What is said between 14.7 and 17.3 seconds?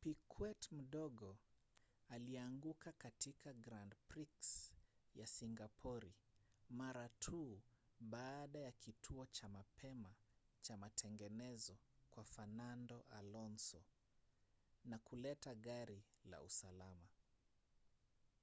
na kuleta gari la usalama